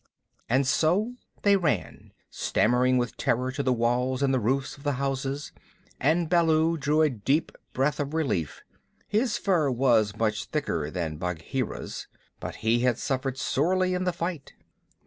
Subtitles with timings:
[0.49, 1.13] And so
[1.43, 5.51] they ran, stammering with terror, to the walls and the roofs of the houses,
[5.99, 8.63] and Baloo drew a deep breath of relief.
[9.07, 12.07] His fur was much thicker than Bagheera's,
[12.39, 14.53] but he had suffered sorely in the fight.